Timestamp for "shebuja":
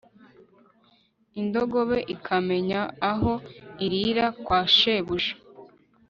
4.75-5.33